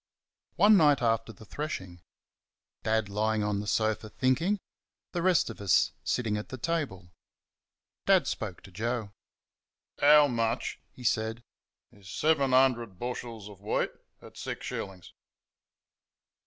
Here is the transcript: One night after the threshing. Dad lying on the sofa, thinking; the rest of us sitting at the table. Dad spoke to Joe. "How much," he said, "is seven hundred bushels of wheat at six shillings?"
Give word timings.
One 0.55 0.77
night 0.77 0.99
after 1.03 1.31
the 1.31 1.45
threshing. 1.45 2.01
Dad 2.81 3.07
lying 3.07 3.43
on 3.43 3.59
the 3.59 3.67
sofa, 3.67 4.09
thinking; 4.09 4.59
the 5.11 5.21
rest 5.21 5.47
of 5.51 5.61
us 5.61 5.91
sitting 6.03 6.37
at 6.37 6.49
the 6.49 6.57
table. 6.57 7.11
Dad 8.07 8.25
spoke 8.25 8.61
to 8.63 8.71
Joe. 8.71 9.11
"How 9.99 10.27
much," 10.27 10.79
he 10.89 11.03
said, 11.03 11.43
"is 11.91 12.09
seven 12.09 12.51
hundred 12.51 12.97
bushels 12.97 13.47
of 13.47 13.61
wheat 13.61 13.91
at 14.23 14.37
six 14.37 14.65
shillings?" 14.65 15.13